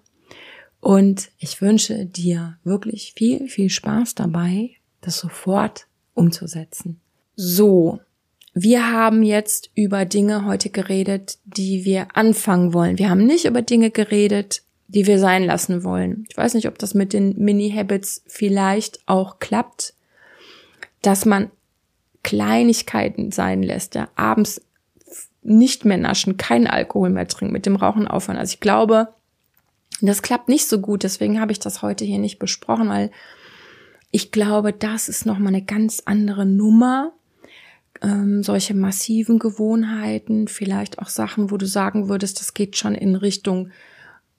Und 0.79 1.31
ich 1.39 1.61
wünsche 1.61 2.05
dir 2.05 2.59
wirklich 2.63 3.11
viel, 3.17 3.49
viel 3.49 3.69
Spaß 3.69 4.15
dabei, 4.15 4.69
das 5.01 5.17
sofort 5.17 5.87
umzusetzen. 6.13 7.01
So, 7.35 7.99
wir 8.59 8.91
haben 8.91 9.21
jetzt 9.21 9.69
über 9.75 10.05
Dinge 10.05 10.45
heute 10.45 10.71
geredet, 10.71 11.37
die 11.45 11.85
wir 11.85 12.07
anfangen 12.15 12.73
wollen. 12.73 12.97
Wir 12.97 13.11
haben 13.11 13.23
nicht 13.23 13.45
über 13.45 13.61
Dinge 13.61 13.91
geredet, 13.91 14.63
die 14.87 15.05
wir 15.05 15.19
sein 15.19 15.43
lassen 15.43 15.83
wollen. 15.83 16.25
Ich 16.27 16.37
weiß 16.37 16.55
nicht, 16.55 16.67
ob 16.67 16.79
das 16.79 16.95
mit 16.95 17.13
den 17.13 17.37
Mini-Habits 17.37 18.23
vielleicht 18.25 19.01
auch 19.05 19.37
klappt, 19.37 19.93
dass 21.03 21.25
man 21.25 21.51
Kleinigkeiten 22.23 23.31
sein 23.31 23.61
lässt, 23.61 23.93
ja, 23.93 24.09
abends 24.15 24.59
nicht 25.43 25.85
mehr 25.85 25.97
naschen, 25.97 26.37
keinen 26.37 26.65
Alkohol 26.65 27.11
mehr 27.11 27.27
trinken, 27.27 27.53
mit 27.53 27.67
dem 27.67 27.75
Rauchen 27.75 28.07
aufhören. 28.07 28.39
Also 28.39 28.53
ich 28.55 28.59
glaube, 28.59 29.09
das 30.01 30.23
klappt 30.23 30.49
nicht 30.49 30.67
so 30.67 30.81
gut, 30.81 31.03
deswegen 31.03 31.39
habe 31.39 31.51
ich 31.51 31.59
das 31.59 31.83
heute 31.83 32.05
hier 32.05 32.19
nicht 32.19 32.39
besprochen, 32.39 32.89
weil 32.89 33.11
ich 34.09 34.31
glaube, 34.31 34.73
das 34.73 35.09
ist 35.09 35.27
nochmal 35.27 35.53
eine 35.53 35.63
ganz 35.63 36.01
andere 36.05 36.47
Nummer 36.47 37.13
ähm, 38.01 38.43
solche 38.43 38.73
massiven 38.73 39.39
Gewohnheiten, 39.39 40.47
vielleicht 40.47 40.99
auch 40.99 41.09
Sachen, 41.09 41.51
wo 41.51 41.57
du 41.57 41.65
sagen 41.65 42.09
würdest, 42.09 42.39
das 42.39 42.53
geht 42.53 42.77
schon 42.77 42.95
in 42.95 43.15
Richtung 43.15 43.69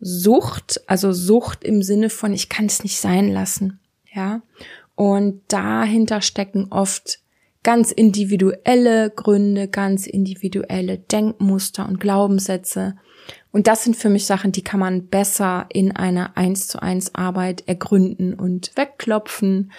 Sucht, 0.00 0.82
also 0.86 1.12
Sucht 1.12 1.64
im 1.64 1.82
Sinne 1.82 2.10
von, 2.10 2.32
ich 2.32 2.48
kann 2.48 2.66
es 2.66 2.82
nicht 2.82 2.98
sein 2.98 3.28
lassen, 3.28 3.80
ja. 4.12 4.42
Und 4.94 5.42
dahinter 5.48 6.22
stecken 6.22 6.68
oft 6.70 7.20
ganz 7.62 7.92
individuelle 7.92 9.10
Gründe, 9.10 9.68
ganz 9.68 10.06
individuelle 10.06 10.98
Denkmuster 10.98 11.88
und 11.88 12.00
Glaubenssätze. 12.00 12.96
Und 13.50 13.66
das 13.66 13.84
sind 13.84 13.96
für 13.96 14.08
mich 14.08 14.26
Sachen, 14.26 14.52
die 14.52 14.62
kann 14.62 14.80
man 14.80 15.08
besser 15.08 15.66
in 15.70 15.94
einer 15.94 16.36
eins 16.36 16.68
zu 16.68 16.80
eins 16.82 17.14
Arbeit 17.14 17.64
ergründen 17.66 18.34
und 18.34 18.72
wegklopfen 18.76 19.70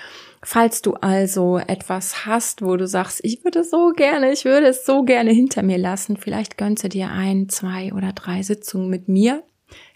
Falls 0.42 0.82
du 0.82 0.94
also 0.94 1.58
etwas 1.58 2.26
hast, 2.26 2.62
wo 2.62 2.78
du 2.78 2.88
sagst, 2.88 3.20
ich 3.24 3.44
würde 3.44 3.66
so 3.66 3.92
gerne, 3.94 4.32
ich 4.32 4.46
würde 4.46 4.68
es 4.68 4.86
so 4.86 5.04
gerne 5.04 5.32
hinter 5.32 5.64
mir 5.64 5.78
lassen, 5.78 6.16
vielleicht 6.16 6.58
gönnst 6.58 6.84
du 6.86 6.90
dir 6.90 7.10
ein, 7.10 7.50
zwei 7.50 7.92
oder 7.94 8.14
drei 8.14 8.42
Sitzungen 8.42 8.90
mit 8.90 9.10
mir. 9.10 9.44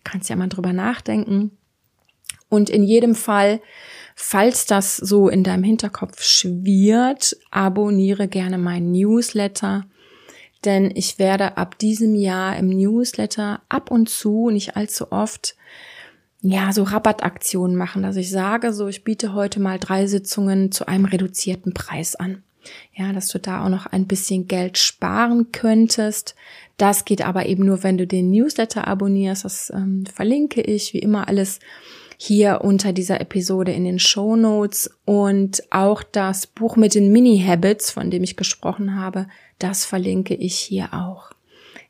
Kannst 0.03 0.29
ja 0.29 0.35
mal 0.35 0.49
drüber 0.49 0.73
nachdenken. 0.73 1.57
Und 2.49 2.69
in 2.69 2.83
jedem 2.83 3.15
Fall, 3.15 3.61
falls 4.15 4.65
das 4.65 4.97
so 4.97 5.29
in 5.29 5.43
deinem 5.45 5.63
Hinterkopf 5.63 6.21
schwirrt, 6.21 7.37
abonniere 7.49 8.27
gerne 8.27 8.57
meinen 8.57 8.91
Newsletter 8.91 9.85
denn 10.65 10.91
ich 10.93 11.19
werde 11.19 11.57
ab 11.57 11.77
diesem 11.77 12.15
Jahr 12.15 12.57
im 12.57 12.69
Newsletter 12.69 13.61
ab 13.69 13.91
und 13.91 14.09
zu, 14.09 14.49
nicht 14.49 14.75
allzu 14.75 15.11
oft, 15.11 15.55
ja, 16.41 16.73
so 16.73 16.83
Rabattaktionen 16.83 17.77
machen, 17.77 18.03
dass 18.03 18.17
ich 18.17 18.29
sage, 18.29 18.73
so, 18.73 18.87
ich 18.89 19.05
biete 19.05 19.33
heute 19.33 19.61
mal 19.61 19.79
drei 19.79 20.07
Sitzungen 20.07 20.73
zu 20.73 20.87
einem 20.87 21.05
reduzierten 21.05 21.73
Preis 21.73 22.15
an. 22.15 22.43
Ja, 22.93 23.11
dass 23.13 23.27
du 23.27 23.39
da 23.39 23.63
auch 23.63 23.69
noch 23.69 23.85
ein 23.85 24.07
bisschen 24.07 24.47
Geld 24.47 24.77
sparen 24.77 25.51
könntest. 25.51 26.35
Das 26.77 27.05
geht 27.05 27.21
aber 27.21 27.45
eben 27.45 27.65
nur, 27.65 27.83
wenn 27.83 27.97
du 27.97 28.07
den 28.07 28.29
Newsletter 28.29 28.87
abonnierst. 28.87 29.45
Das 29.45 29.71
ähm, 29.73 30.05
verlinke 30.05 30.61
ich 30.61 30.93
wie 30.93 30.99
immer 30.99 31.27
alles 31.27 31.59
hier 32.17 32.61
unter 32.63 32.93
dieser 32.93 33.21
Episode 33.21 33.71
in 33.71 33.83
den 33.83 33.99
Show 33.99 34.35
Notes 34.35 34.89
und 35.05 35.63
auch 35.71 36.03
das 36.03 36.47
Buch 36.47 36.75
mit 36.75 36.95
den 36.95 37.11
Mini 37.11 37.43
Habits, 37.45 37.91
von 37.91 38.11
dem 38.11 38.23
ich 38.23 38.37
gesprochen 38.37 38.95
habe, 38.95 39.27
das 39.59 39.85
verlinke 39.85 40.35
ich 40.35 40.55
hier 40.59 40.93
auch. 40.93 41.31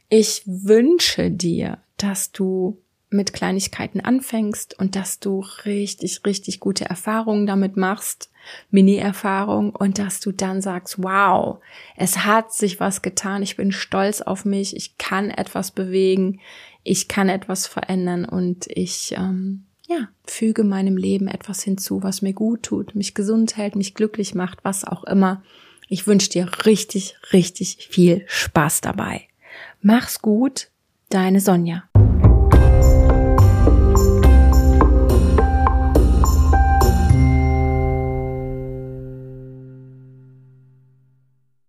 Ich 0.10 0.44
wünsche 0.46 1.32
dir, 1.32 1.80
dass 1.98 2.32
du 2.32 2.77
mit 3.13 3.32
Kleinigkeiten 3.32 4.01
anfängst 4.01 4.77
und 4.77 4.96
dass 4.96 5.20
du 5.20 5.46
richtig, 5.65 6.22
richtig 6.25 6.60
gute 6.60 6.86
Erfahrungen 6.86 7.46
damit 7.46 7.77
machst, 7.77 8.32
Mini-Erfahrung 8.72 9.74
und 9.74 10.00
dass 10.00 10.20
du 10.20 10.32
dann 10.32 10.62
sagst, 10.62 11.01
wow, 11.01 11.60
es 11.96 12.25
hat 12.25 12.51
sich 12.51 12.80
was 12.80 13.01
getan, 13.01 13.44
ich 13.44 13.56
bin 13.56 13.72
stolz 13.72 14.22
auf 14.22 14.44
mich, 14.44 14.75
ich 14.75 14.98
kann 14.98 15.30
etwas 15.30 15.72
bewegen, 15.72 16.42
ich 16.84 17.08
kann 17.08 17.30
etwas 17.30 17.68
verändern 17.68 18.25
und 18.25 18.68
ich 18.68 19.13
ähm, 19.18 19.65
ja, 19.88 20.08
füge 20.25 20.63
meinem 20.63 20.98
Leben 20.98 21.28
etwas 21.28 21.63
hinzu, 21.63 22.04
was 22.04 22.22
mir 22.22 22.34
gut 22.34 22.63
tut, 22.63 22.96
mich 22.96 23.13
gesund 23.13 23.58
hält, 23.58 23.75
mich 23.75 23.94
glücklich 23.94 24.36
macht, 24.36 24.60
was 24.63 24.86
auch 24.86 25.04
immer. 25.04 25.44
Ich 25.90 26.08
wünsche 26.08 26.30
dir 26.30 26.50
richtig, 26.66 27.16
richtig 27.34 27.88
viel 27.90 28.24
Spaß 28.28 28.82
dabei. 28.82 29.28
Mach's 29.82 30.22
gut, 30.22 30.70
deine 31.10 31.40
Sonja. 31.40 31.84